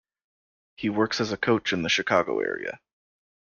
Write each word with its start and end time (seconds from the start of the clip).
He 0.77 0.89
works 0.89 1.21
as 1.21 1.31
a 1.31 1.37
coach 1.37 1.73
in 1.73 1.83
the 1.83 1.89
Chicago 1.89 2.39
area. 2.39 2.79